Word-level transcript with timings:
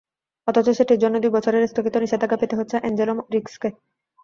অথচ 0.47 0.67
সেটির 0.69 1.01
জন্যই 1.03 1.23
দুই 1.23 1.31
বছরের 1.35 1.69
স্থগিত 1.71 1.95
নিষেধাজ্ঞা 1.97 2.37
পেতে 2.41 2.55
হচ্ছে 2.57 2.75
অ্যাঞ্জেলা 2.79 3.13
রিকসকে। 3.33 3.69